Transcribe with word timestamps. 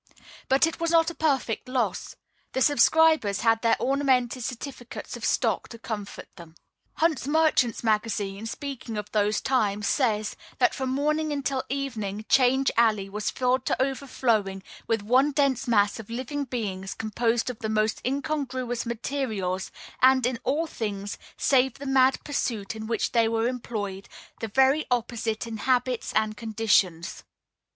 But 0.49 0.65
it 0.65 0.79
was 0.79 0.89
not 0.89 1.11
a 1.11 1.13
perfect 1.13 1.69
loss. 1.69 2.15
The 2.53 2.61
subscribers 2.63 3.41
had 3.41 3.61
their 3.61 3.75
ornamented 3.79 4.43
certificates 4.43 5.15
of 5.15 5.23
stock 5.23 5.67
to 5.69 5.77
comfort 5.77 6.27
them. 6.37 6.55
Hunt's 6.93 7.27
Merchant's 7.27 7.83
Magazine, 7.83 8.47
speaking 8.47 8.97
of 8.97 9.11
those 9.11 9.39
times, 9.41 9.85
says 9.85 10.35
"that 10.57 10.73
from 10.73 10.89
morning 10.89 11.31
until 11.31 11.61
evening 11.69 12.25
'Change 12.27 12.71
Alley 12.75 13.09
was 13.09 13.29
filled 13.29 13.63
to 13.67 13.79
overflowing 13.79 14.63
with 14.87 15.03
one 15.03 15.33
dense 15.33 15.67
mass 15.67 15.99
of 15.99 16.09
living 16.09 16.45
beings 16.45 16.95
composed 16.95 17.51
of 17.51 17.59
the 17.59 17.69
most 17.69 18.01
incongruous 18.03 18.87
materials, 18.87 19.69
and, 20.01 20.25
in 20.25 20.39
all 20.43 20.65
things 20.65 21.19
save 21.37 21.75
the 21.75 21.85
mad 21.85 22.17
pursuit 22.23 22.75
in 22.75 22.87
which 22.87 23.11
they 23.11 23.27
were 23.27 23.47
employed, 23.47 24.09
the 24.39 24.47
very 24.47 24.83
opposite 24.89 25.45
in 25.45 25.57
habits 25.57 26.11
and 26.13 26.35
conditions." 26.35 27.23